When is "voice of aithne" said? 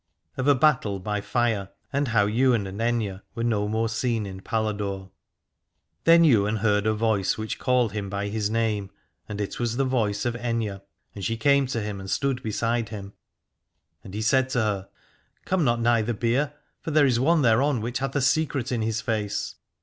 9.85-10.81